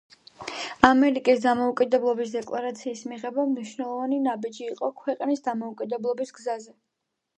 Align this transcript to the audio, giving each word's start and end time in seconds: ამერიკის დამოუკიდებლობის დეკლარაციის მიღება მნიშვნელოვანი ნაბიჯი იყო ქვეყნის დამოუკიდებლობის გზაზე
ამერიკის 0.87 1.41
დამოუკიდებლობის 1.43 2.33
დეკლარაციის 2.37 3.03
მიღება 3.11 3.45
მნიშვნელოვანი 3.51 4.19
ნაბიჯი 4.29 4.65
იყო 4.73 4.91
ქვეყნის 5.03 5.45
დამოუკიდებლობის 5.49 6.35
გზაზე 6.41 6.79